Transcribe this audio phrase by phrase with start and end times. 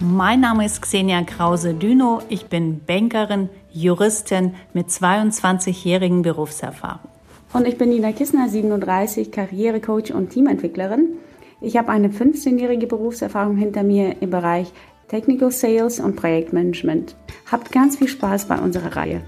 [0.00, 2.22] Mein Name ist Xenia Krause-Düno.
[2.28, 7.10] Ich bin Bankerin, Juristin mit 22-jährigen Berufserfahrung.
[7.52, 11.14] Und ich bin Nina Kissner, 37, Karrierecoach und Teamentwicklerin.
[11.60, 14.68] Ich habe eine 15-jährige Berufserfahrung hinter mir im Bereich
[15.08, 17.16] Technical Sales und Projektmanagement.
[17.50, 19.22] Habt ganz viel Spaß bei unserer Reihe.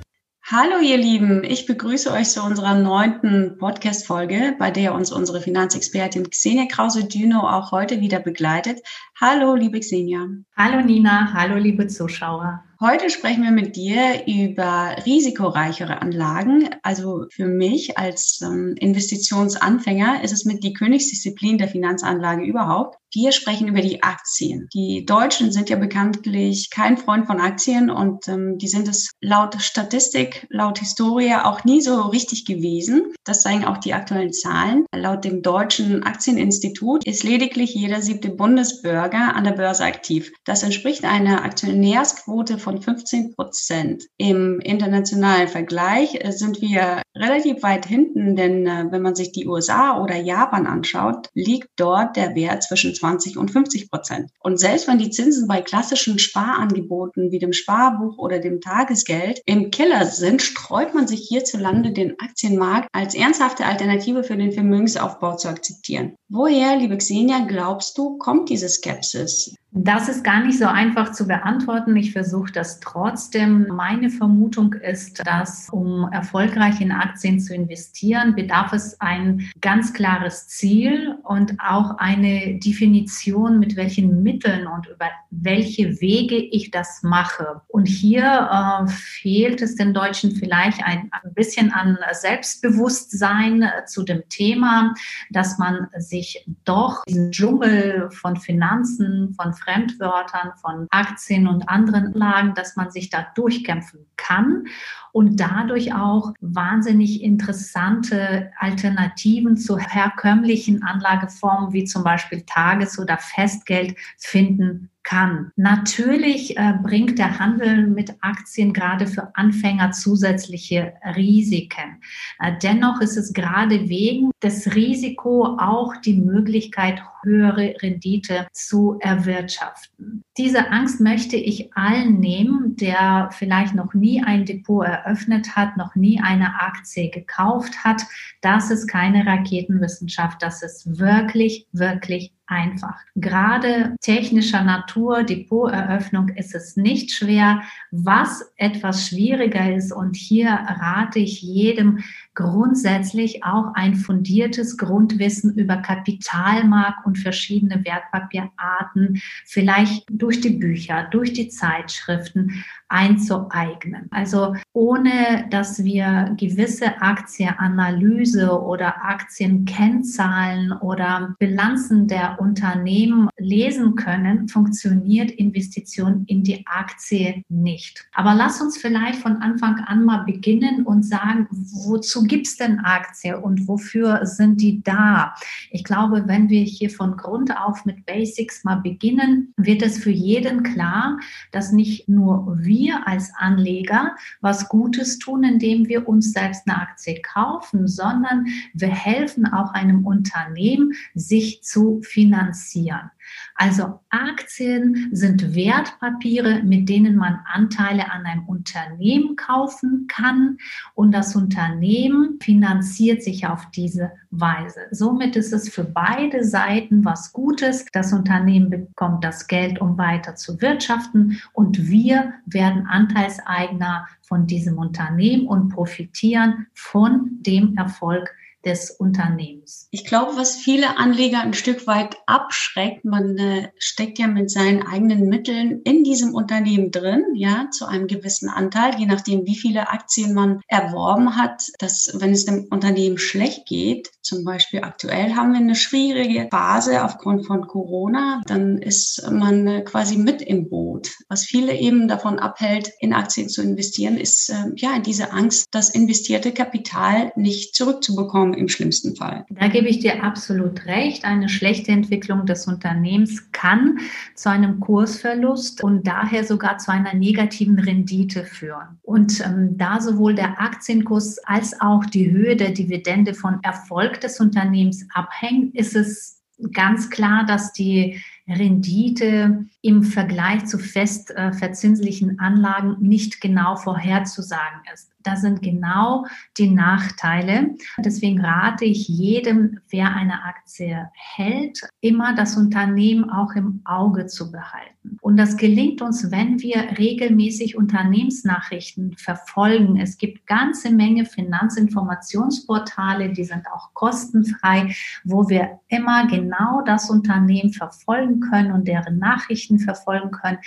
[0.53, 6.29] Hallo ihr Lieben, ich begrüße euch zu unserer neunten Podcast-Folge, bei der uns unsere Finanzexpertin
[6.29, 8.81] Xenia Krause-Düno auch heute wieder begleitet.
[9.21, 10.27] Hallo liebe Xenia.
[10.57, 12.65] Hallo Nina, hallo liebe Zuschauer.
[12.83, 16.71] Heute sprechen wir mit dir über risikoreichere Anlagen.
[16.83, 22.97] Also für mich als ähm, Investitionsanfänger ist es mit die Königsdisziplin der Finanzanlage überhaupt.
[23.13, 24.69] Wir sprechen über die Aktien.
[24.73, 29.61] Die Deutschen sind ja bekanntlich kein Freund von Aktien und ähm, die sind es laut
[29.61, 33.13] Statistik, laut Historie auch nie so richtig gewesen.
[33.25, 34.87] Das zeigen auch die aktuellen Zahlen.
[34.95, 40.33] Laut dem Deutschen Aktieninstitut ist lediglich jeder siebte Bundesbürger an der Börse aktiv.
[40.45, 44.05] Das entspricht einer Aktionärsquote von von 15 Prozent.
[44.17, 49.49] Im internationalen Vergleich äh, sind wir relativ weit hinten, denn äh, wenn man sich die
[49.49, 54.31] USA oder Japan anschaut, liegt dort der Wert zwischen 20 und 50 Prozent.
[54.39, 59.73] Und selbst wenn die Zinsen bei klassischen Sparangeboten wie dem Sparbuch oder dem Tagesgeld im
[59.73, 65.49] Keller sind, streut man sich hierzulande den Aktienmarkt als ernsthafte Alternative für den Vermögensaufbau zu
[65.49, 66.15] akzeptieren.
[66.29, 69.57] Woher, liebe Xenia, glaubst du, kommt diese Skepsis?
[69.73, 71.97] Das ist gar nicht so einfach zu beantworten.
[71.97, 73.69] Ich versuche das trotzdem.
[73.69, 80.49] Meine Vermutung ist, dass um erfolgreich in Aktien zu investieren, bedarf es ein ganz klares
[80.49, 87.61] Ziel und auch eine Definition, mit welchen Mitteln und über welche Wege ich das mache.
[87.69, 94.03] Und hier äh, fehlt es den Deutschen vielleicht ein, ein bisschen an Selbstbewusstsein äh, zu
[94.03, 94.95] dem Thema,
[95.31, 102.55] dass man sich doch diesen Dschungel von Finanzen, von Fremdwörtern, von Aktien und anderen Anlagen,
[102.55, 104.67] dass man sich da durchkämpfen kann
[105.13, 113.97] und dadurch auch wahnsinnig interessante Alternativen zu herkömmlichen Anlageformen wie zum Beispiel Tages- oder Festgeld
[114.19, 115.53] finden kann.
[115.57, 122.03] Natürlich äh, bringt der Handel mit Aktien gerade für Anfänger zusätzliche Risiken.
[122.39, 130.23] Äh, dennoch ist es gerade wegen des Risiko auch die Möglichkeit, höhere Rendite zu erwirtschaften.
[130.39, 135.95] Diese Angst möchte ich allen nehmen, der vielleicht noch nie ein Depot eröffnet hat, noch
[135.95, 138.03] nie eine Aktie gekauft hat.
[138.41, 140.43] Das ist keine Raketenwissenschaft.
[140.43, 142.99] Das ist wirklich, wirklich einfach.
[143.15, 147.63] Gerade technischer Natur, Depoteröffnung ist es nicht schwer.
[147.91, 152.01] Was etwas schwieriger ist, und hier rate ich jedem
[152.35, 161.33] grundsätzlich auch ein fundiertes Grundwissen über Kapitalmarkt und verschiedene Wertpapierarten, vielleicht durch die Bücher, durch
[161.33, 164.09] die Zeitschriften einzueignen.
[164.11, 175.31] Also ohne dass wir gewisse Aktienanalyse oder Aktienkennzahlen oder Bilanzen der Unternehmen lesen können, funktioniert
[175.31, 178.09] Investition in die Aktie nicht.
[178.13, 182.81] Aber lass uns vielleicht von Anfang an mal beginnen und sagen, wozu gibt es denn
[182.81, 185.35] Aktien und wofür sind die da?
[185.71, 190.11] Ich glaube, wenn wir hier von Grund auf mit Basics mal beginnen, wird es für
[190.11, 191.19] jeden klar,
[191.53, 197.21] dass nicht nur wir als Anleger was Gutes tun, indem wir uns selbst eine Aktie
[197.23, 203.11] kaufen, sondern wir helfen auch einem Unternehmen, sich zu finanzieren.
[203.55, 210.59] Also Aktien sind Wertpapiere, mit denen man Anteile an einem Unternehmen kaufen kann
[210.95, 214.81] und das Unternehmen finanziert sich auf diese Weise.
[214.91, 217.85] Somit ist es für beide Seiten was Gutes.
[217.93, 224.79] Das Unternehmen bekommt das Geld, um weiter zu wirtschaften und wir werden Anteilseigner von diesem
[224.79, 228.31] Unternehmen und profitieren von dem Erfolg
[228.65, 229.89] des Unternehmens.
[229.91, 234.87] Ich glaube, was viele Anleger ein Stück weit abschreckt, man äh, steckt ja mit seinen
[234.87, 239.89] eigenen Mitteln in diesem Unternehmen drin, ja, zu einem gewissen Anteil, je nachdem, wie viele
[239.89, 245.53] Aktien man erworben hat, dass wenn es dem Unternehmen schlecht geht, zum Beispiel aktuell haben
[245.53, 251.11] wir eine schwierige Phase aufgrund von Corona, dann ist man äh, quasi mit im Boot.
[251.29, 255.91] Was viele eben davon abhält, in Aktien zu investieren, ist äh, ja diese Angst, das
[255.91, 259.47] investierte Kapital nicht zurückzubekommen im schlimmsten Fall.
[259.51, 261.25] Da gebe ich dir absolut recht.
[261.25, 263.99] Eine schlechte Entwicklung des Unternehmens kann
[264.35, 268.99] zu einem Kursverlust und daher sogar zu einer negativen Rendite führen.
[269.03, 274.41] Und ähm, da sowohl der Aktienkurs als auch die Höhe der Dividende von Erfolg des
[274.41, 282.39] Unternehmens abhängt, ist es ganz klar, dass die Rendite im Vergleich zu fest äh, verzinslichen
[282.39, 285.11] Anlagen nicht genau vorherzusagen ist.
[285.23, 287.77] Da sind genau die Nachteile.
[287.99, 294.51] Deswegen rate ich jedem, wer eine Aktie hält, immer das Unternehmen auch im Auge zu
[294.51, 295.19] behalten.
[295.21, 299.99] Und das gelingt uns, wenn wir regelmäßig Unternehmensnachrichten verfolgen.
[299.99, 304.95] Es gibt ganze Menge Finanzinformationsportale, die sind auch kostenfrei,
[305.25, 310.59] wo wir immer genau das Unternehmen verfolgen können und deren Nachrichten verfolgen können,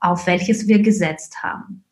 [0.00, 1.84] auf welches wir gesetzt haben.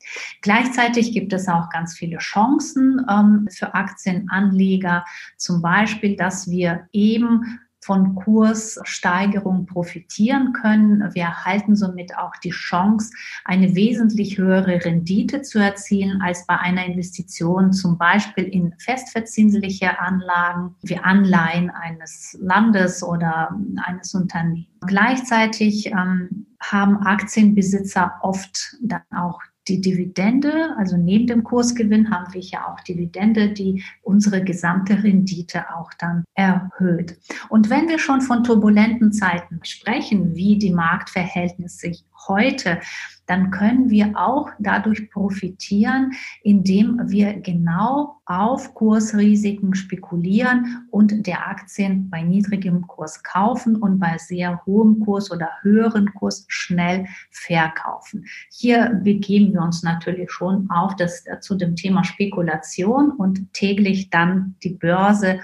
[0.43, 5.05] Gleichzeitig gibt es auch ganz viele Chancen ähm, für Aktienanleger,
[5.37, 11.03] zum Beispiel, dass wir eben von Kurssteigerung profitieren können.
[11.15, 13.13] Wir erhalten somit auch die Chance,
[13.45, 20.77] eine wesentlich höhere Rendite zu erzielen als bei einer Investition zum Beispiel in festverzinsliche Anlagen
[20.83, 24.69] wie Anleihen eines Landes oder eines Unternehmens.
[24.87, 32.41] Gleichzeitig ähm, haben Aktienbesitzer oft dann auch die Dividende, also neben dem Kursgewinn haben wir
[32.41, 37.19] ja auch Dividende, die unsere gesamte Rendite auch dann erhöht.
[37.49, 41.93] Und wenn wir schon von turbulenten Zeiten sprechen, wie die Marktverhältnisse
[42.27, 42.81] heute
[43.27, 52.09] dann können wir auch dadurch profitieren, indem wir genau auf Kursrisiken spekulieren und der Aktien
[52.09, 58.25] bei niedrigem Kurs kaufen und bei sehr hohem Kurs oder höheren Kurs schnell verkaufen.
[58.51, 64.57] Hier begeben wir uns natürlich schon auf das, zu dem Thema Spekulation und täglich dann
[64.63, 65.41] die Börse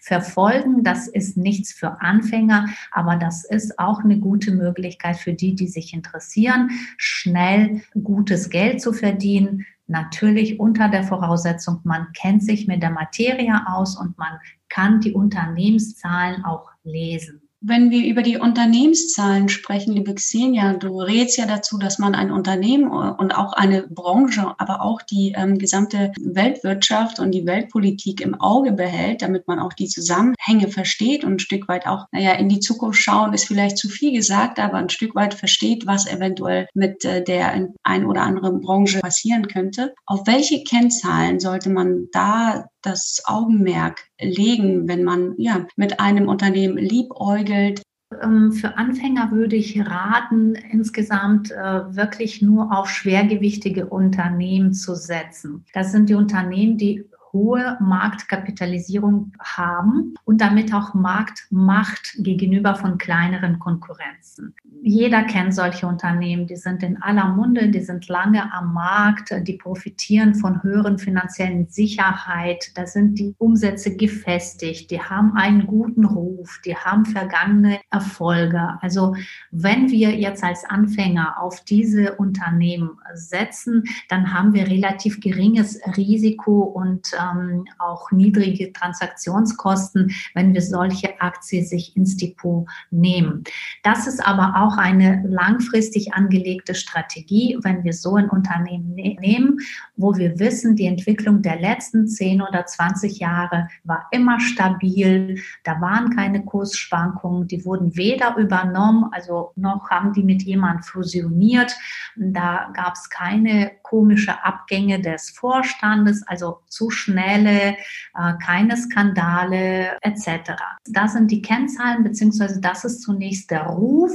[0.00, 0.82] verfolgen.
[0.84, 5.68] Das ist nichts für Anfänger, aber das ist auch eine gute Möglichkeit für die, die
[5.68, 6.70] sich interessieren
[7.20, 9.66] schnell gutes Geld zu verdienen.
[9.86, 14.38] Natürlich unter der Voraussetzung, man kennt sich mit der Materie aus und man
[14.68, 17.42] kann die Unternehmenszahlen auch lesen.
[17.62, 22.30] Wenn wir über die Unternehmenszahlen sprechen, liebe Xenia, du rätst ja dazu, dass man ein
[22.30, 28.40] Unternehmen und auch eine Branche, aber auch die ähm, gesamte Weltwirtschaft und die Weltpolitik im
[28.40, 32.48] Auge behält, damit man auch die Zusammenhänge versteht und ein Stück weit auch, naja, in
[32.48, 36.66] die Zukunft schauen, ist vielleicht zu viel gesagt, aber ein Stück weit versteht, was eventuell
[36.72, 39.92] mit äh, der ein oder anderen Branche passieren könnte.
[40.06, 46.76] Auf welche Kennzahlen sollte man da das Augenmerk legen, wenn man ja mit einem Unternehmen
[46.76, 47.82] liebäugelt?
[48.22, 55.64] Ähm, für Anfänger würde ich raten, insgesamt äh, wirklich nur auf schwergewichtige Unternehmen zu setzen.
[55.72, 63.58] Das sind die Unternehmen, die hohe Marktkapitalisierung haben und damit auch Marktmacht gegenüber von kleineren
[63.58, 64.54] Konkurrenzen.
[64.82, 69.58] Jeder kennt solche Unternehmen, die sind in aller Munde, die sind lange am Markt, die
[69.58, 76.60] profitieren von höheren finanziellen Sicherheit, da sind die Umsätze gefestigt, die haben einen guten Ruf,
[76.64, 78.78] die haben vergangene Erfolge.
[78.80, 79.14] Also
[79.50, 86.62] wenn wir jetzt als Anfänger auf diese Unternehmen setzen, dann haben wir relativ geringes Risiko
[86.62, 93.44] und ähm, auch niedrige Transaktionskosten, wenn wir solche Aktien sich ins Depot nehmen.
[93.82, 99.58] Das ist aber auch eine langfristig angelegte Strategie, wenn wir so ein Unternehmen ne nehmen,
[99.96, 105.80] wo wir wissen, die Entwicklung der letzten 10 oder 20 Jahre war immer stabil, da
[105.80, 111.76] waren keine Kursschwankungen, die wurden weder übernommen, also noch haben die mit jemandem fusioniert,
[112.16, 117.76] da gab es keine komische Abgänge des Vorstandes, also zu schnelle,
[118.14, 120.52] äh, keine Skandale etc.
[120.88, 124.12] Das sind die Kennzahlen, beziehungsweise das ist zunächst der Ruf,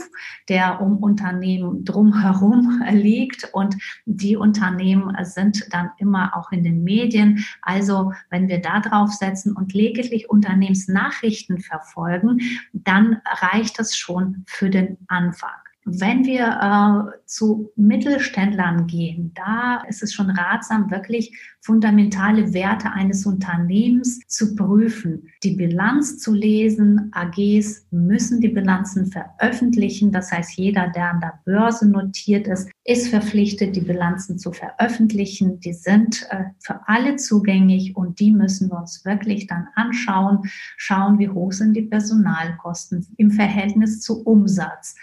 [0.48, 7.44] der um Unternehmen drumherum liegt und die Unternehmen sind dann immer auch in den Medien.
[7.62, 12.40] Also wenn wir da drauf setzen und lediglich Unternehmensnachrichten verfolgen,
[12.72, 15.65] dann reicht das schon für den Anfang.
[15.88, 23.28] Wenn wir äh, zu Mittelständlern gehen, da ist es schon ratsam, wirklich fundamentale Werte eines
[23.28, 27.12] Unternehmens zu prüfen, die Bilanz zu lesen.
[27.14, 30.12] AGs müssen die Bilanzen veröffentlichen.
[30.12, 35.60] Das heißt, jeder, der an der Börse notiert ist, ist verpflichtet, die Bilanzen zu veröffentlichen.
[35.60, 40.40] Die sind äh, für alle zugänglich und die müssen wir uns wirklich dann anschauen,
[40.78, 44.96] schauen, wie hoch sind die Personalkosten im Verhältnis zu Umsatz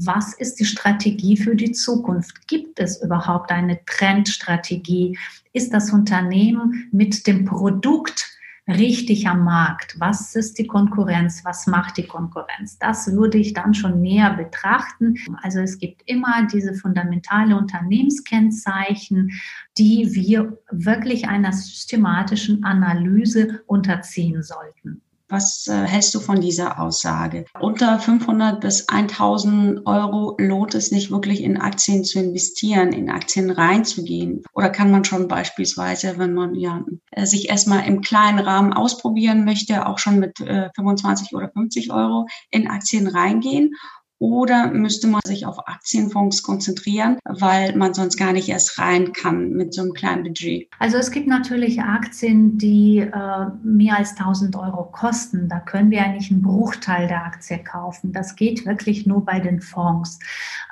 [0.00, 2.46] was ist die Strategie für die Zukunft?
[2.46, 5.18] Gibt es überhaupt eine Trendstrategie?
[5.52, 8.26] Ist das Unternehmen mit dem Produkt
[8.68, 9.98] richtig am Markt?
[9.98, 11.44] Was ist die Konkurrenz?
[11.44, 12.78] Was macht die Konkurrenz?
[12.78, 15.16] Das würde ich dann schon näher betrachten.
[15.42, 19.32] Also es gibt immer diese fundamentale Unternehmenskennzeichen,
[19.78, 25.02] die wir wirklich einer systematischen Analyse unterziehen sollten.
[25.28, 27.44] Was äh, hältst du von dieser Aussage?
[27.60, 33.50] Unter 500 bis 1000 Euro lohnt es nicht wirklich in Aktien zu investieren, in Aktien
[33.50, 34.42] reinzugehen?
[34.54, 39.44] Oder kann man schon beispielsweise, wenn man ja äh, sich erstmal im kleinen Rahmen ausprobieren
[39.44, 43.74] möchte, auch schon mit äh, 25 oder 50 Euro in Aktien reingehen?
[44.20, 49.50] Oder müsste man sich auf Aktienfonds konzentrieren, weil man sonst gar nicht erst rein kann
[49.50, 50.68] mit so einem kleinen Budget?
[50.80, 55.48] Also es gibt natürlich Aktien, die äh, mehr als 1000 Euro kosten.
[55.48, 58.12] Da können wir eigentlich einen Bruchteil der Aktie kaufen.
[58.12, 60.18] Das geht wirklich nur bei den Fonds.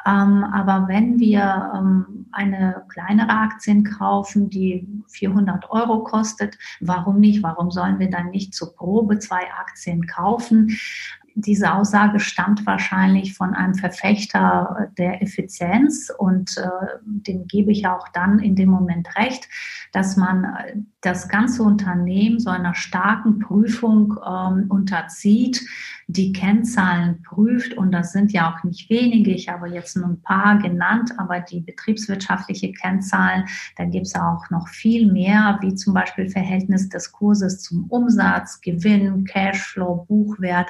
[0.05, 7.45] Ähm, aber wenn wir ähm, eine kleinere Aktien kaufen, die 400 Euro kostet, warum nicht?
[7.45, 10.77] Warum sollen wir dann nicht zur Probe zwei Aktien kaufen?
[11.39, 16.69] Diese Aussage stammt wahrscheinlich von einem Verfechter der Effizienz und äh,
[17.05, 19.47] dem gebe ich auch dann in dem Moment recht,
[19.93, 25.65] dass man äh, das ganze Unternehmen so einer starken Prüfung ähm, unterzieht,
[26.09, 27.75] die Kennzahlen prüft.
[27.75, 31.41] Und das sind ja auch nicht wenige, ich habe jetzt nur ein paar genannt, aber
[31.41, 33.45] die betriebswirtschaftliche Kennzahlen,
[33.77, 38.61] da gibt es auch noch viel mehr, wie zum Beispiel Verhältnis des Kurses zum Umsatz,
[38.61, 40.69] Gewinn, Cashflow, Buchwert.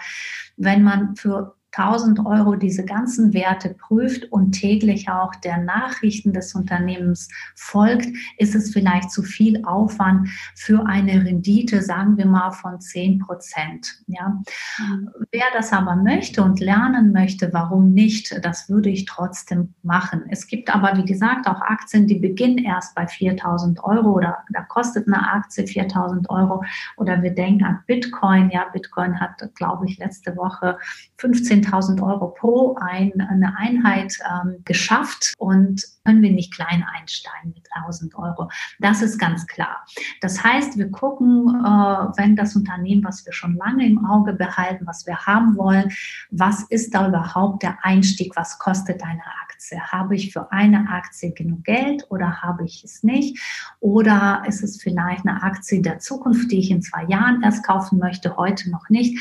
[0.58, 6.54] Wenn man für 1000 Euro diese ganzen Werte prüft und täglich auch der Nachrichten des
[6.54, 8.06] Unternehmens folgt,
[8.38, 14.02] ist es vielleicht zu viel Aufwand für eine Rendite, sagen wir mal, von 10 Prozent.
[14.06, 14.40] Ja.
[14.78, 15.10] Mhm.
[15.32, 20.24] Wer das aber möchte und lernen möchte, warum nicht, das würde ich trotzdem machen.
[20.30, 24.62] Es gibt aber, wie gesagt, auch Aktien, die beginnen erst bei 4000 Euro oder da
[24.62, 26.64] kostet eine Aktie 4000 Euro
[26.96, 28.50] oder wir denken an Bitcoin.
[28.50, 30.78] Ja, Bitcoin hat, glaube ich, letzte Woche
[31.18, 37.52] 15 10.000 Euro pro ein, eine Einheit ähm, geschafft und können wir nicht klein einsteigen
[37.54, 38.48] mit 1.000 Euro.
[38.78, 39.84] Das ist ganz klar.
[40.20, 44.86] Das heißt, wir gucken, äh, wenn das Unternehmen, was wir schon lange im Auge behalten,
[44.86, 45.92] was wir haben wollen,
[46.30, 49.80] was ist da überhaupt der Einstieg, was kostet eine Aktie?
[49.80, 53.40] Habe ich für eine Aktie genug Geld oder habe ich es nicht?
[53.80, 57.98] Oder ist es vielleicht eine Aktie der Zukunft, die ich in zwei Jahren erst kaufen
[57.98, 59.18] möchte, heute noch nicht?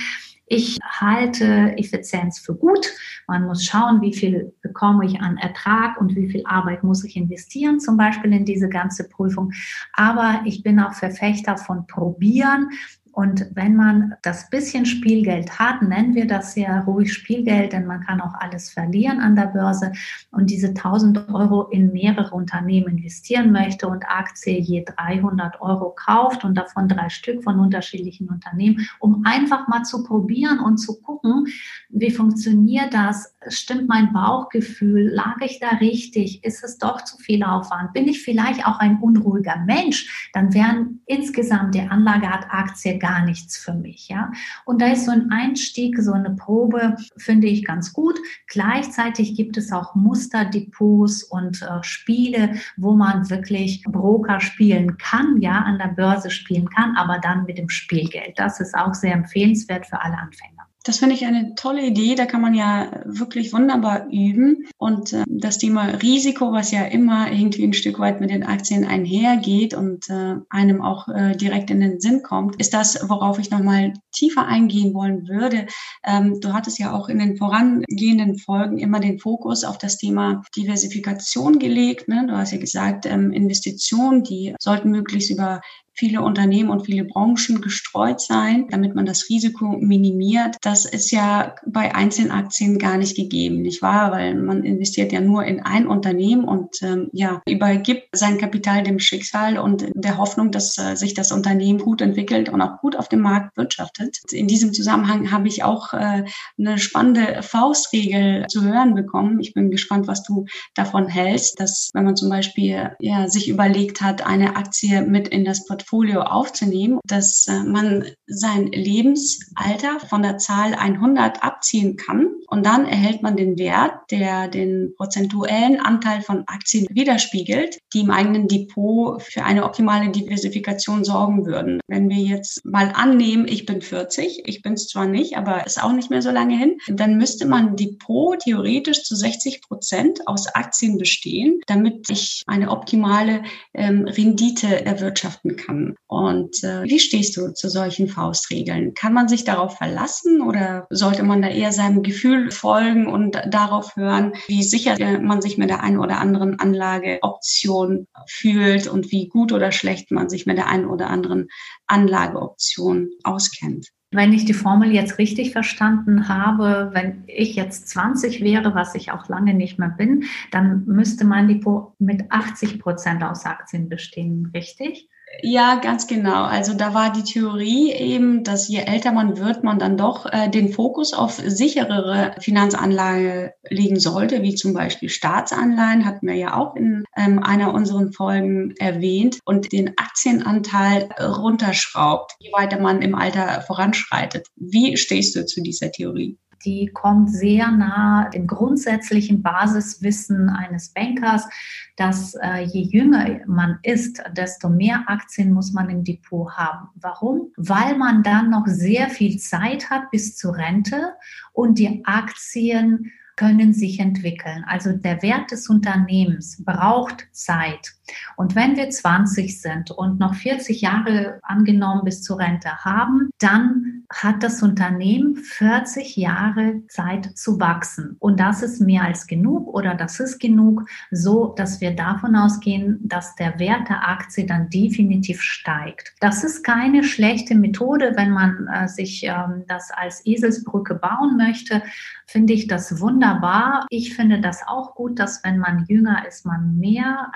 [0.48, 2.88] Ich halte Effizienz für gut.
[3.28, 7.16] Man muss schauen, wie viel bekomme ich an Ertrag und wie viel Arbeit muss ich
[7.16, 9.52] investieren, zum Beispiel in diese ganze Prüfung.
[9.94, 12.70] Aber ich bin auch Verfechter von Probieren
[13.16, 18.02] und wenn man das bisschen Spielgeld hat, nennen wir das ja ruhig Spielgeld, denn man
[18.02, 19.94] kann auch alles verlieren an der Börse
[20.32, 26.44] und diese 1000 Euro in mehrere Unternehmen investieren möchte und Aktie je 300 Euro kauft
[26.44, 31.48] und davon drei Stück von unterschiedlichen Unternehmen, um einfach mal zu probieren und zu gucken,
[31.88, 33.34] wie funktioniert das?
[33.50, 35.10] Stimmt mein Bauchgefühl?
[35.14, 36.44] Lag ich da richtig?
[36.44, 37.94] Ist es doch zu viel Aufwand?
[37.94, 40.30] Bin ich vielleicht auch ein unruhiger Mensch?
[40.34, 44.08] Dann wären insgesamt der Anlageart Aktie gar nichts für mich.
[44.08, 44.32] Ja?
[44.66, 48.18] Und da ist so ein Einstieg, so eine Probe, finde ich ganz gut.
[48.48, 55.60] Gleichzeitig gibt es auch Musterdepots und äh, Spiele, wo man wirklich Broker spielen kann, ja,
[55.60, 58.38] an der Börse spielen kann, aber dann mit dem Spielgeld.
[58.38, 60.55] Das ist auch sehr empfehlenswert für alle Anfänger.
[60.86, 62.14] Das finde ich eine tolle Idee.
[62.14, 64.68] Da kann man ja wirklich wunderbar üben.
[64.78, 68.86] Und äh, das Thema Risiko, was ja immer irgendwie ein Stück weit mit den Aktien
[68.86, 73.50] einhergeht und äh, einem auch äh, direkt in den Sinn kommt, ist das, worauf ich
[73.50, 75.68] nochmal tiefer eingehen wollen würde.
[76.04, 80.42] Ähm, du hattest ja auch in den vorangehenden Folgen immer den Fokus auf das Thema
[80.56, 82.08] Diversifikation gelegt.
[82.08, 82.26] Ne?
[82.28, 85.62] Du hast ja gesagt, ähm, Investitionen, die sollten möglichst über
[85.96, 90.58] viele Unternehmen und viele Branchen gestreut sein, damit man das Risiko minimiert.
[90.62, 94.12] Das ist ja bei Einzelaktien gar nicht gegeben, nicht wahr?
[94.12, 99.00] Weil man investiert ja nur in ein Unternehmen und ähm, ja, übergibt sein Kapital dem
[99.00, 103.08] Schicksal und der Hoffnung, dass äh, sich das Unternehmen gut entwickelt und auch gut auf
[103.08, 104.05] dem Markt wirtschaftet.
[104.32, 106.24] In diesem Zusammenhang habe ich auch äh,
[106.58, 109.40] eine spannende Faustregel zu hören bekommen.
[109.40, 114.02] Ich bin gespannt, was du davon hältst, dass wenn man zum Beispiel ja, sich überlegt
[114.02, 120.38] hat, eine Aktie mit in das Portfolio aufzunehmen, dass äh, man sein Lebensalter von der
[120.38, 126.44] Zahl 100 abziehen kann und dann erhält man den Wert, der den prozentuellen Anteil von
[126.48, 131.80] Aktien widerspiegelt, die im eigenen Depot für eine optimale Diversifikation sorgen würden.
[131.88, 135.82] Wenn wir jetzt mal annehmen, ich bin 40, ich bin es zwar nicht, aber ist
[135.82, 140.48] auch nicht mehr so lange hin, dann müsste man Depot theoretisch zu 60 Prozent aus
[140.54, 145.96] Aktien bestehen, damit ich eine optimale ähm, Rendite erwirtschaften kann.
[146.08, 148.96] Und äh, wie stehst du zu solchen Faustregeln?
[148.96, 153.96] Kann man sich darauf verlassen oder sollte man da eher seinem Gefühl folgen und darauf
[153.96, 159.54] hören, wie sicher man sich mit der einen oder anderen Anlageoption fühlt und wie gut
[159.54, 161.48] oder schlecht man sich mit der einen oder anderen
[161.88, 163.90] Anlageoptionen auskennt.
[164.12, 169.12] Wenn ich die Formel jetzt richtig verstanden habe, wenn ich jetzt 20 wäre, was ich
[169.12, 174.52] auch lange nicht mehr bin, dann müsste mein Depot mit 80 Prozent aus Aktien bestehen,
[174.54, 175.10] richtig?
[175.42, 176.44] Ja, ganz genau.
[176.44, 180.50] Also da war die Theorie eben, dass je älter man wird, man dann doch äh,
[180.50, 186.76] den Fokus auf sicherere Finanzanlage legen sollte, wie zum Beispiel Staatsanleihen, hatten wir ja auch
[186.76, 193.62] in ähm, einer unserer Folgen erwähnt, und den Aktienanteil runterschraubt, je weiter man im Alter
[193.62, 194.48] voranschreitet.
[194.56, 196.38] Wie stehst du zu dieser Theorie?
[196.66, 201.48] Die kommt sehr nah dem grundsätzlichen Basiswissen eines Bankers,
[201.96, 206.90] dass äh, je jünger man ist, desto mehr Aktien muss man im Depot haben.
[206.96, 207.52] Warum?
[207.56, 211.14] Weil man dann noch sehr viel Zeit hat bis zur Rente
[211.54, 214.64] und die Aktien können sich entwickeln.
[214.68, 217.94] Also der Wert des Unternehmens braucht Zeit.
[218.36, 223.96] Und wenn wir 20 sind und noch 40 Jahre angenommen bis zur Rente haben, dann
[224.14, 228.16] hat das Unternehmen 40 Jahre Zeit zu wachsen.
[228.20, 233.00] Und das ist mehr als genug oder das ist genug, so dass wir davon ausgehen,
[233.04, 236.14] dass der Wert der Aktie dann definitiv steigt.
[236.20, 241.82] Das ist keine schlechte Methode, wenn man äh, sich ähm, das als Eselsbrücke bauen möchte,
[242.28, 243.86] finde ich das wunderbar.
[243.90, 247.30] Ich finde das auch gut, dass wenn man jünger ist, man mehr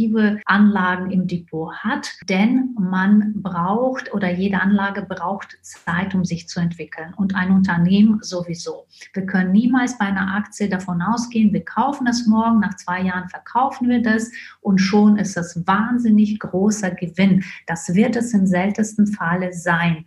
[0.00, 6.48] alternative Anlagen im Depot hat, denn man braucht oder jede Anlage braucht Zeit, um sich
[6.48, 8.86] zu entwickeln und ein Unternehmen sowieso.
[9.12, 13.28] Wir können niemals bei einer Aktie davon ausgehen, wir kaufen es morgen, nach zwei Jahren
[13.28, 14.30] verkaufen wir das
[14.60, 17.44] und schon ist es wahnsinnig großer Gewinn.
[17.66, 20.04] Das wird es im seltensten Falle sein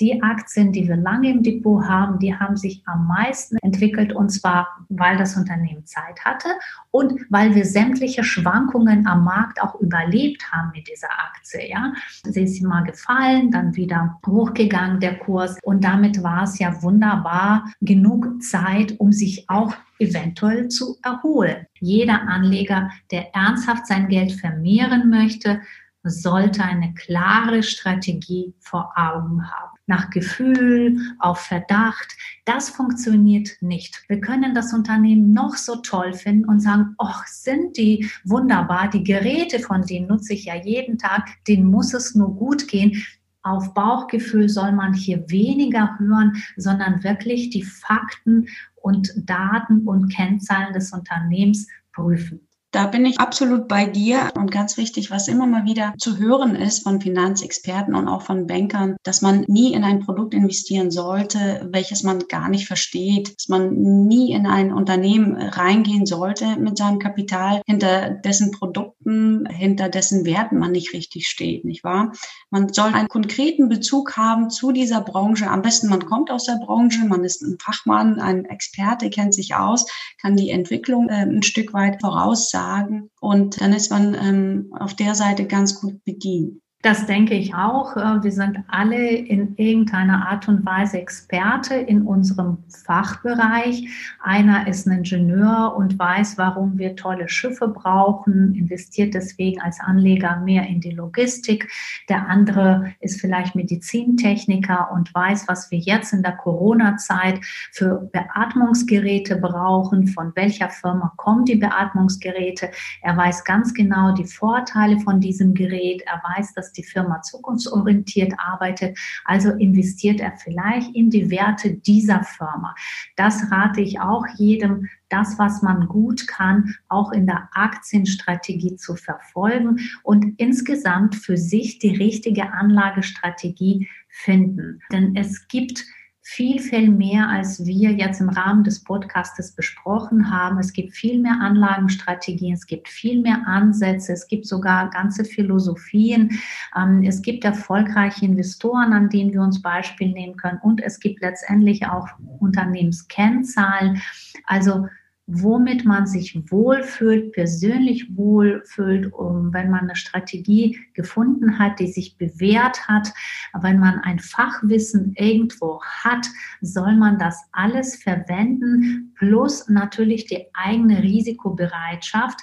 [0.00, 4.30] die Aktien, die wir lange im Depot haben, die haben sich am meisten entwickelt und
[4.30, 6.48] zwar, weil das Unternehmen Zeit hatte
[6.90, 11.68] und weil wir sämtliche Schwankungen am Markt auch überlebt haben mit dieser Aktie.
[11.68, 11.92] Ja,
[12.24, 17.72] sie ist mal gefallen, dann wieder hochgegangen der Kurs und damit war es ja wunderbar
[17.80, 21.66] genug Zeit, um sich auch eventuell zu erholen.
[21.80, 25.60] Jeder Anleger, der ernsthaft sein Geld vermehren möchte,
[26.02, 29.75] sollte eine klare Strategie vor Augen haben.
[29.86, 34.02] Nach Gefühl, auf Verdacht, das funktioniert nicht.
[34.08, 39.04] Wir können das Unternehmen noch so toll finden und sagen, ach, sind die wunderbar, die
[39.04, 43.04] Geräte, von denen nutze ich ja jeden Tag, denen muss es nur gut gehen.
[43.42, 50.72] Auf Bauchgefühl soll man hier weniger hören, sondern wirklich die Fakten und Daten und Kennzahlen
[50.72, 52.45] des Unternehmens prüfen.
[52.76, 56.54] Da bin ich absolut bei dir und ganz wichtig, was immer mal wieder zu hören
[56.54, 61.66] ist von Finanzexperten und auch von Bankern, dass man nie in ein Produkt investieren sollte,
[61.72, 66.98] welches man gar nicht versteht, dass man nie in ein Unternehmen reingehen sollte mit seinem
[66.98, 72.12] Kapital, hinter dessen Produkten, hinter dessen Werten man nicht richtig steht, nicht wahr?
[72.50, 75.48] Man soll einen konkreten Bezug haben zu dieser Branche.
[75.48, 79.54] Am besten, man kommt aus der Branche, man ist ein Fachmann, ein Experte, kennt sich
[79.54, 79.86] aus,
[80.20, 83.10] kann die Entwicklung äh, ein Stück weit voraussagen sagen.
[83.20, 86.60] Und dann ist man ähm, auf der Seite ganz gut bedient.
[86.82, 87.96] Das denke ich auch.
[87.96, 93.88] Äh, wir sind alle in irgendeiner Art und Weise Experte in unserem Fachbereich.
[94.22, 100.36] Einer ist ein Ingenieur und weiß, warum wir tolle Schiffe brauchen, investiert deswegen als Anleger
[100.36, 101.68] mehr in die Logistik.
[102.08, 107.40] Der andere ist vielleicht Medizintechniker und weiß, was wir jetzt in der Corona-Zeit
[107.72, 112.70] für Beatmungsgeräte brauchen, von welcher Firma kommen die Beatmungsgeräte.
[113.02, 116.02] Er weiß ganz genau die Vorteile von diesem Gerät.
[116.06, 118.98] Er weiß, dass die Firma zukunftsorientiert arbeitet.
[119.24, 122.74] Also investiert er vielleicht in die Werte dieser Firma.
[123.16, 128.96] Das rate ich auch jedem, das, was man gut kann, auch in der Aktienstrategie zu
[128.96, 134.80] verfolgen und insgesamt für sich die richtige Anlagestrategie finden.
[134.90, 135.84] Denn es gibt
[136.28, 140.58] viel, viel mehr, als wir jetzt im Rahmen des Podcastes besprochen haben.
[140.58, 146.40] Es gibt viel mehr Anlagenstrategien, es gibt viel mehr Ansätze, es gibt sogar ganze Philosophien.
[146.76, 151.20] Ähm, es gibt erfolgreiche Investoren, an denen wir uns Beispiel nehmen können und es gibt
[151.20, 152.08] letztendlich auch
[152.40, 154.02] Unternehmenskennzahlen.
[154.46, 154.88] Also
[155.26, 162.16] womit man sich wohlfühlt, persönlich wohlfühlt, um, wenn man eine Strategie gefunden hat, die sich
[162.16, 163.12] bewährt hat,
[163.60, 166.26] wenn man ein Fachwissen irgendwo hat,
[166.60, 172.40] soll man das alles verwenden, plus natürlich die eigene Risikobereitschaft,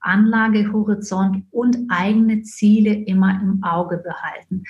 [0.00, 4.62] Anlagehorizont und eigene Ziele immer im Auge behalten.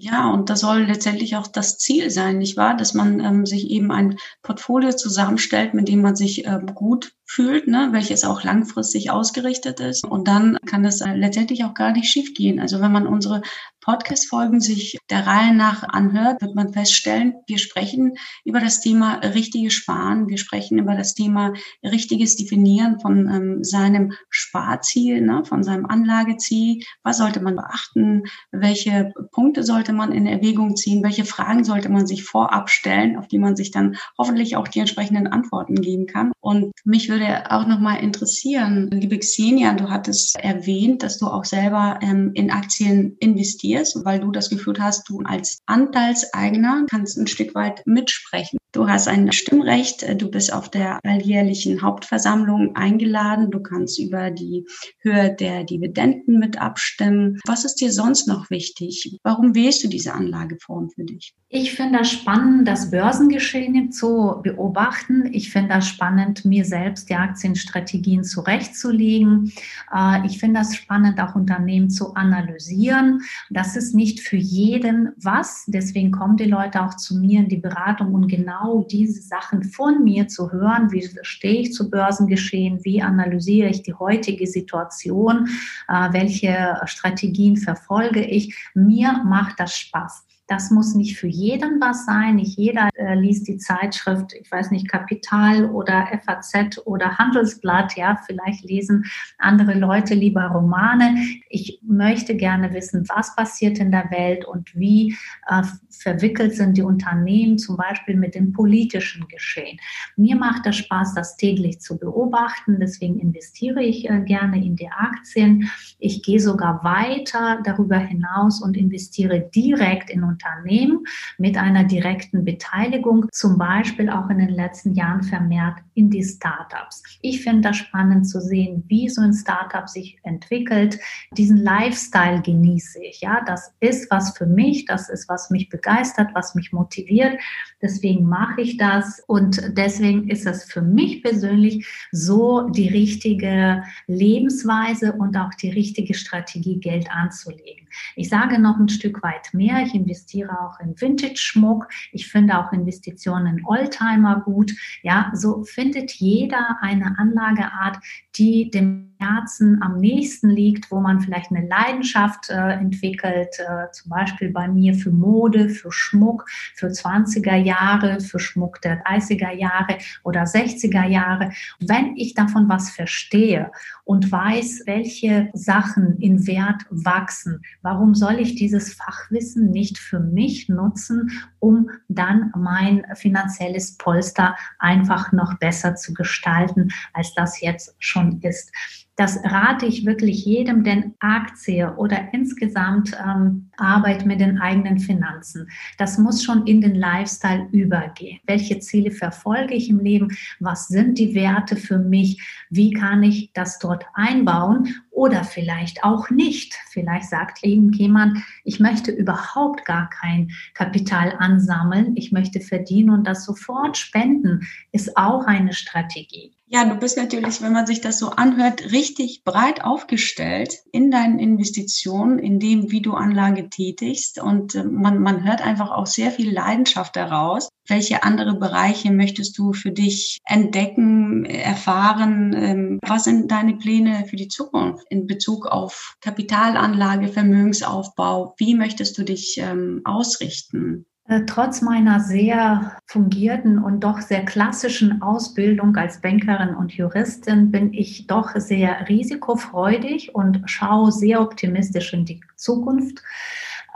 [0.00, 2.76] Ja, und das soll letztendlich auch das Ziel sein, nicht wahr?
[2.76, 7.68] Dass man ähm, sich eben ein Portfolio zusammenstellt, mit dem man sich ähm, gut fühlt,
[7.68, 10.04] ne, welches auch langfristig ausgerichtet ist.
[10.04, 12.58] Und dann kann das äh, letztendlich auch gar nicht schief gehen.
[12.58, 13.42] Also wenn man unsere
[13.82, 18.14] Podcast-Folgen sich der Reihe nach anhört, wird man feststellen, wir sprechen
[18.44, 24.12] über das Thema richtiges Sparen, wir sprechen über das Thema richtiges Definieren von ähm, seinem
[24.30, 26.82] Sparziel, ne, von seinem Anlageziel.
[27.02, 28.24] Was sollte man beachten?
[28.52, 31.02] Welche Punkte sollte man in Erwägung ziehen?
[31.02, 34.80] Welche Fragen sollte man sich vorab stellen, auf die man sich dann hoffentlich auch die
[34.80, 36.32] entsprechenden Antworten geben kann?
[36.40, 37.17] Und mich würde
[37.50, 43.16] auch nochmal interessieren, liebe Xenia, du hattest erwähnt, dass du auch selber ähm, in Aktien
[43.18, 48.57] investierst, weil du das Gefühl hast, du als Anteilseigner kannst ein Stück weit mitsprechen.
[48.72, 54.66] Du hast ein Stimmrecht, du bist auf der alljährlichen Hauptversammlung eingeladen, du kannst über die
[55.00, 57.40] Höhe der Dividenden mit abstimmen.
[57.46, 59.18] Was ist dir sonst noch wichtig?
[59.22, 61.32] Warum wählst du diese Anlageform für dich?
[61.48, 65.30] Ich finde das spannend, das Börsengeschehen zu beobachten.
[65.32, 69.50] Ich finde das spannend, mir selbst die Aktienstrategien zurechtzulegen.
[69.94, 73.22] Äh, ich finde das spannend, auch Unternehmen zu analysieren.
[73.48, 75.64] Das ist nicht für jeden was.
[75.68, 79.62] Deswegen kommen die Leute auch zu mir in die Beratung und genau genau diese Sachen
[79.64, 80.90] von mir zu hören.
[80.92, 82.84] Wie stehe ich zu Börsengeschehen?
[82.84, 85.48] Wie analysiere ich die heutige Situation?
[85.88, 88.54] Äh, welche Strategien verfolge ich?
[88.74, 90.27] Mir macht das Spaß.
[90.48, 92.36] Das muss nicht für jeden was sein.
[92.36, 97.96] Nicht jeder äh, liest die Zeitschrift, ich weiß nicht, Kapital oder FAZ oder Handelsblatt.
[97.96, 99.04] Ja, vielleicht lesen
[99.36, 101.16] andere Leute lieber Romane.
[101.50, 105.14] Ich möchte gerne wissen, was passiert in der Welt und wie
[105.48, 109.78] äh, verwickelt sind die Unternehmen zum Beispiel mit dem politischen Geschehen.
[110.16, 112.78] Mir macht es Spaß, das täglich zu beobachten.
[112.80, 115.70] Deswegen investiere ich äh, gerne in die Aktien.
[115.98, 121.04] Ich gehe sogar weiter darüber hinaus und investiere direkt in Unternehmen Unternehmen
[121.36, 127.02] mit einer direkten Beteiligung, zum Beispiel auch in den letzten Jahren vermehrt in die Startups.
[127.22, 131.00] Ich finde das spannend zu sehen, wie so ein Startup sich entwickelt.
[131.32, 133.20] Diesen Lifestyle genieße ich.
[133.20, 137.40] Ja, das ist was für mich, das ist was mich begeistert, was mich motiviert.
[137.82, 145.14] Deswegen mache ich das und deswegen ist es für mich persönlich so die richtige Lebensweise
[145.14, 147.88] und auch die richtige Strategie, Geld anzulegen.
[148.16, 149.82] Ich sage noch ein Stück weit mehr.
[149.82, 151.88] Ich investiere auch in Vintage-Schmuck.
[152.12, 154.72] Ich finde auch Investitionen in Oldtimer gut.
[155.02, 157.96] Ja, so findet jeder eine Anlageart,
[158.38, 164.10] die dem Herzen am nächsten liegt, wo man vielleicht eine Leidenschaft äh, entwickelt, äh, zum
[164.10, 169.98] Beispiel bei mir für Mode, für Schmuck, für 20er Jahre, für Schmuck der 30er Jahre
[170.22, 171.50] oder 60er Jahre.
[171.80, 173.70] Wenn ich davon was verstehe
[174.04, 180.68] und weiß, welche Sachen in Wert wachsen, warum soll ich dieses Fachwissen nicht für mich
[180.68, 188.27] nutzen, um dann mein finanzielles Polster einfach noch besser zu gestalten, als das jetzt schon
[188.42, 188.72] ist.
[189.18, 195.68] Das rate ich wirklich jedem, denn Aktie oder insgesamt ähm, Arbeit mit den eigenen Finanzen,
[195.96, 198.38] das muss schon in den Lifestyle übergehen.
[198.46, 200.28] Welche Ziele verfolge ich im Leben?
[200.60, 202.40] Was sind die Werte für mich?
[202.70, 204.94] Wie kann ich das dort einbauen?
[205.10, 206.78] Oder vielleicht auch nicht.
[206.90, 212.12] Vielleicht sagt eben jemand, ich möchte überhaupt gar kein Kapital ansammeln.
[212.14, 214.60] Ich möchte verdienen und das sofort spenden,
[214.92, 216.57] ist auch eine Strategie.
[216.70, 221.38] Ja, du bist natürlich, wenn man sich das so anhört, richtig breit aufgestellt in deinen
[221.38, 224.38] Investitionen, in dem, wie du Anlage tätigst.
[224.38, 227.70] Und äh, man, man hört einfach auch sehr viel Leidenschaft daraus.
[227.86, 232.52] Welche andere Bereiche möchtest du für dich entdecken, erfahren?
[232.52, 238.54] Ähm, was sind deine Pläne für die Zukunft in Bezug auf Kapitalanlage, Vermögensaufbau?
[238.58, 241.06] Wie möchtest du dich ähm, ausrichten?
[241.28, 247.92] Äh, trotz meiner sehr fungierten und doch sehr klassischen Ausbildung als Bankerin und Juristin bin
[247.92, 253.22] ich doch sehr risikofreudig und schaue sehr optimistisch in die Zukunft.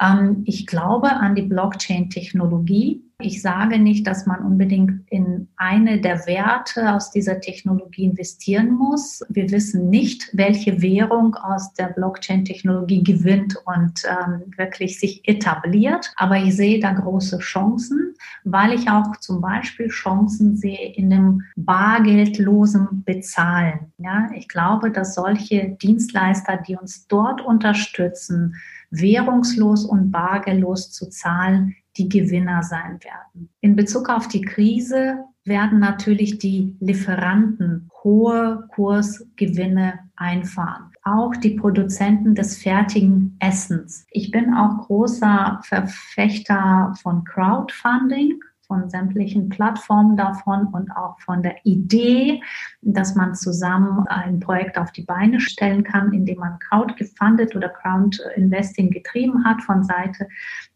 [0.01, 3.03] Ähm, ich glaube an die Blockchain-Technologie.
[3.25, 9.23] Ich sage nicht, dass man unbedingt in eine der Werte aus dieser Technologie investieren muss.
[9.29, 16.13] Wir wissen nicht, welche Währung aus der Blockchain-Technologie gewinnt und ähm, wirklich sich etabliert.
[16.17, 21.43] Aber ich sehe da große Chancen, weil ich auch zum Beispiel Chancen sehe in dem
[21.55, 23.93] bargeldlosen Bezahlen.
[23.99, 28.57] Ja, ich glaube, dass solche Dienstleister, die uns dort unterstützen,
[28.93, 33.51] währungslos und bargeldlos zu zahlen, die Gewinner sein werden.
[33.61, 40.93] In Bezug auf die Krise werden natürlich die Lieferanten hohe Kursgewinne einfahren.
[41.05, 44.07] Auch die Produzenten des fertigen Essens.
[44.11, 48.39] Ich bin auch großer Verfechter von Crowdfunding
[48.73, 52.41] von sämtlichen Plattformen davon und auch von der Idee,
[52.81, 57.69] dass man zusammen ein Projekt auf die Beine stellen kann, indem man Crowd gefundet oder
[57.69, 60.27] Crowd Investing getrieben hat von Seite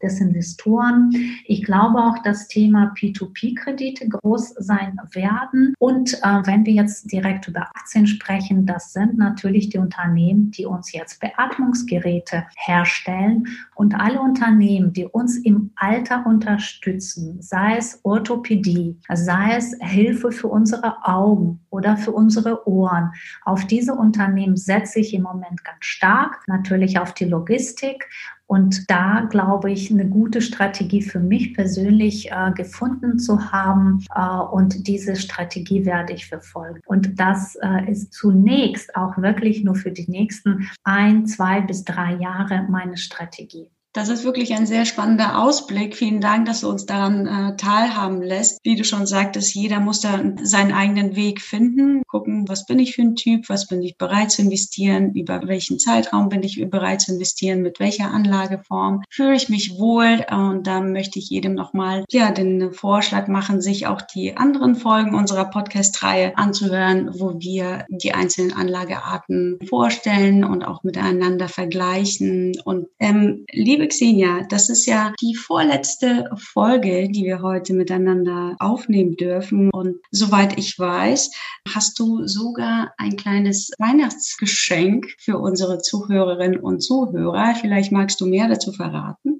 [0.02, 1.10] des Investoren.
[1.46, 5.72] Ich glaube auch, das Thema P2P-Kredite groß sein werden.
[5.78, 10.66] Und äh, wenn wir jetzt direkt über Aktien sprechen, das sind natürlich die Unternehmen, die
[10.66, 13.46] uns jetzt Beatmungsgeräte herstellen.
[13.74, 20.48] Und alle Unternehmen, die uns im Alter unterstützen, sei es Orthopädie, sei es Hilfe für
[20.48, 23.12] unsere Augen oder für unsere Ohren,
[23.44, 26.42] auf diese Unternehmen setze ich im Moment ganz stark.
[26.46, 28.08] Natürlich auf die Logistik
[28.46, 34.04] und da glaube ich, eine gute Strategie für mich persönlich äh, gefunden zu haben.
[34.14, 36.80] Äh, und diese Strategie werde ich verfolgen.
[36.86, 42.14] Und das äh, ist zunächst auch wirklich nur für die nächsten ein, zwei bis drei
[42.14, 43.68] Jahre meine Strategie.
[43.96, 45.96] Das ist wirklich ein sehr spannender Ausblick.
[45.96, 48.60] Vielen Dank, dass du uns daran äh, teilhaben lässt.
[48.62, 52.94] Wie du schon sagtest, jeder muss da seinen eigenen Weg finden, gucken, was bin ich
[52.94, 57.00] für ein Typ, was bin ich bereit zu investieren, über welchen Zeitraum bin ich bereit
[57.00, 60.26] zu investieren, mit welcher Anlageform fühle ich mich wohl.
[60.30, 65.14] Und da möchte ich jedem nochmal ja, den Vorschlag machen, sich auch die anderen Folgen
[65.14, 72.60] unserer Podcast-Reihe anzuhören, wo wir die einzelnen Anlagearten vorstellen und auch miteinander vergleichen.
[72.62, 79.16] Und ähm, liebe Xenia, das ist ja die vorletzte Folge, die wir heute miteinander aufnehmen
[79.16, 79.70] dürfen.
[79.70, 81.30] Und soweit ich weiß,
[81.74, 87.54] hast du sogar ein kleines Weihnachtsgeschenk für unsere Zuhörerinnen und Zuhörer.
[87.60, 89.35] Vielleicht magst du mehr dazu verraten?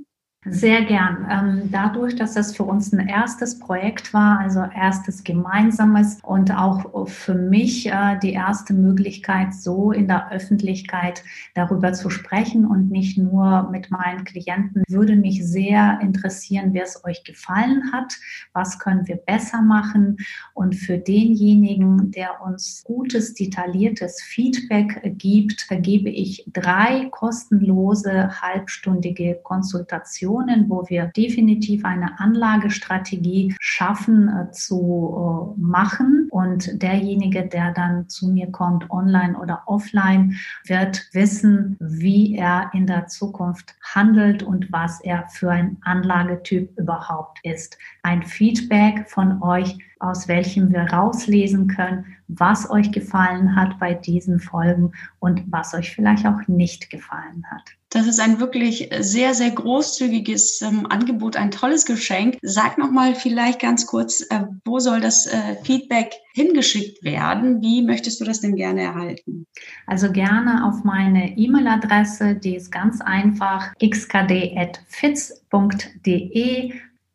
[0.49, 1.27] Sehr gern.
[1.29, 7.09] Ähm, dadurch, dass das für uns ein erstes Projekt war, also erstes gemeinsames und auch
[7.09, 13.19] für mich äh, die erste Möglichkeit, so in der Öffentlichkeit darüber zu sprechen und nicht
[13.19, 18.15] nur mit meinen Klienten, würde mich sehr interessieren, wer es euch gefallen hat,
[18.53, 20.19] was können wir besser machen
[20.55, 30.36] und für denjenigen, der uns gutes, detailliertes Feedback gibt, gebe ich drei kostenlose halbstündige Konsultationen
[30.37, 36.29] Situationen, wo wir definitiv eine Anlagestrategie schaffen äh, zu äh, machen.
[36.31, 42.87] Und derjenige, der dann zu mir kommt, online oder offline, wird wissen, wie er in
[42.87, 47.79] der Zukunft handelt und was er für ein Anlagetyp überhaupt ist.
[48.03, 54.41] Ein Feedback von euch, aus welchem wir rauslesen können, was euch gefallen hat bei diesen
[54.41, 57.63] Folgen und was euch vielleicht auch nicht gefallen hat.
[57.91, 62.37] Das ist ein wirklich sehr, sehr großzügiges ähm, Angebot, ein tolles Geschenk.
[62.43, 67.63] Sag noch mal vielleicht ganz kurz, äh, wo soll das äh, Feedback hingeschickt werden?
[67.63, 69.47] Wie möchtest du das denn gerne erhalten?
[69.87, 74.73] Also gerne auf meine E-Mail-Adresse, die ist ganz einfach xkd.fitz.de.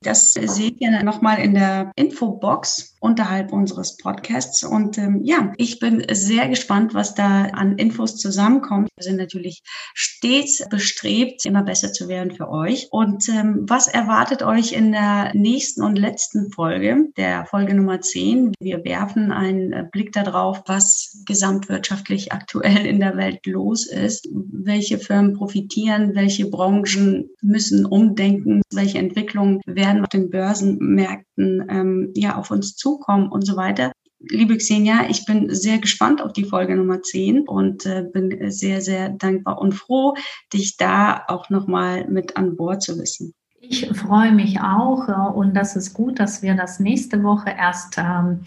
[0.03, 4.63] Das seht ihr nochmal in der Infobox unterhalb unseres Podcasts.
[4.63, 8.89] Und ähm, ja, ich bin sehr gespannt, was da an Infos zusammenkommt.
[8.95, 9.61] Wir sind natürlich
[9.93, 12.87] stets bestrebt, immer besser zu werden für euch.
[12.91, 18.53] Und ähm, was erwartet euch in der nächsten und letzten Folge, der Folge Nummer 10?
[18.59, 25.33] Wir werfen einen Blick darauf, was gesamtwirtschaftlich aktuell in der Welt los ist, welche Firmen
[25.33, 32.75] profitieren, welche Branchen müssen umdenken, welche Entwicklungen werden auf den Börsenmärkten ähm, ja auf uns
[32.75, 33.91] zu zukommen und so weiter.
[34.19, 38.81] Liebe Xenia, ich bin sehr gespannt auf die Folge Nummer 10 und äh, bin sehr,
[38.81, 40.15] sehr dankbar und froh,
[40.53, 43.33] dich da auch nochmal mit an Bord zu wissen.
[43.59, 47.97] Ich freue mich auch äh, und das ist gut, dass wir das nächste Woche erst
[47.97, 48.41] ähm,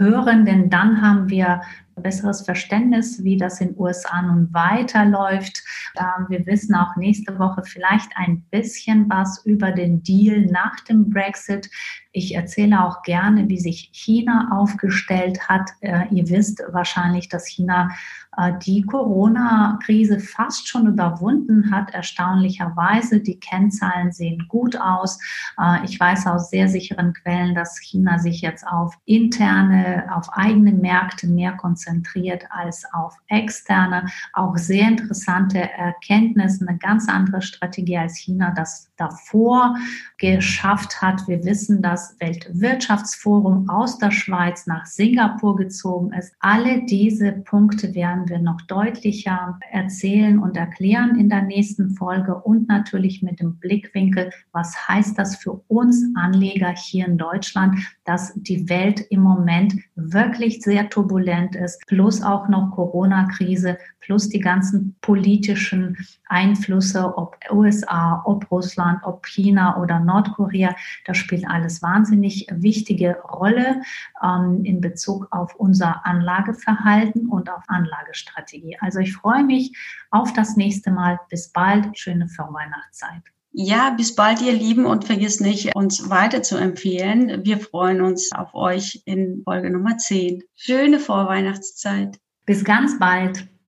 [0.00, 1.60] hören, denn dann haben wir
[2.02, 5.62] besseres Verständnis, wie das in USA nun weiterläuft.
[5.96, 11.10] Ähm, wir wissen auch nächste Woche vielleicht ein bisschen was über den Deal nach dem
[11.10, 11.70] Brexit.
[12.12, 15.70] Ich erzähle auch gerne, wie sich China aufgestellt hat.
[15.80, 17.90] Äh, ihr wisst wahrscheinlich, dass China
[18.36, 23.20] äh, die Corona-Krise fast schon überwunden hat, erstaunlicherweise.
[23.20, 25.18] Die Kennzahlen sehen gut aus.
[25.58, 30.72] Äh, ich weiß aus sehr sicheren Quellen, dass China sich jetzt auf interne, auf eigene
[30.72, 34.06] Märkte mehr konzentriert als auf externe.
[34.32, 39.76] Auch sehr interessante Erkenntnisse, eine ganz andere Strategie als China das davor
[40.18, 41.26] geschafft hat.
[41.26, 46.34] Wir wissen, dass Weltwirtschaftsforum aus der Schweiz nach Singapur gezogen ist.
[46.40, 52.68] Alle diese Punkte werden wir noch deutlicher erzählen und erklären in der nächsten Folge und
[52.68, 57.76] natürlich mit dem Blickwinkel, was heißt das für uns Anleger hier in Deutschland.
[58.04, 64.40] dass die Welt im Moment wirklich sehr turbulent ist, plus auch noch Corona-Krise, plus die
[64.40, 70.74] ganzen politischen Einflüsse, ob USA, ob Russland, ob China oder Nordkorea.
[71.04, 73.82] Das spielt alles wahnsinnig wichtige Rolle
[74.22, 78.78] ähm, in Bezug auf unser Anlageverhalten und auf Anlagestrategie.
[78.80, 79.76] Also ich freue mich
[80.10, 81.20] auf das nächste Mal.
[81.28, 81.98] Bis bald.
[81.98, 83.22] Schöne Vorweihnachtszeit.
[83.52, 87.44] Ja, bis bald, ihr Lieben, und vergiss nicht, uns weiter zu empfehlen.
[87.44, 90.42] Wir freuen uns auf euch in Folge Nummer 10.
[90.54, 92.18] Schöne Vorweihnachtszeit.
[92.46, 93.50] Bis ganz bald.